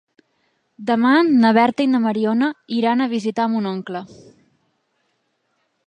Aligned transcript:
Demà 0.87 1.11
na 1.43 1.51
Berta 1.57 1.85
i 1.87 1.91
na 1.95 2.01
Mariona 2.07 2.49
iran 2.79 3.05
a 3.05 3.09
visitar 3.15 3.49
mon 3.53 3.71
oncle. 3.77 4.03